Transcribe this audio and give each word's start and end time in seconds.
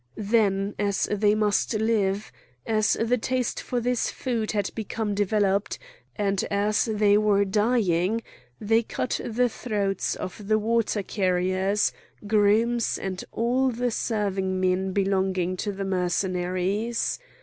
Then, 0.17 0.73
as 0.79 1.03
they 1.11 1.35
must 1.35 1.75
live, 1.75 2.31
as 2.65 2.93
the 2.99 3.19
taste 3.19 3.61
for 3.61 3.79
this 3.79 4.09
food 4.09 4.51
had 4.53 4.71
become 4.73 5.13
developed, 5.13 5.77
and 6.15 6.43
as 6.49 6.85
they 6.85 7.19
were 7.19 7.45
dying, 7.45 8.23
they 8.59 8.81
cut 8.81 9.21
the 9.23 9.47
throats 9.47 10.15
of 10.15 10.47
the 10.47 10.57
water 10.57 11.03
carriers, 11.03 11.93
grooms, 12.25 12.97
and 12.97 13.23
all 13.31 13.69
the 13.69 13.91
serving 13.91 14.59
men 14.59 14.91
belonging 14.91 15.55
to 15.57 15.71
the 15.71 15.85
Mercenaries. 15.85 17.19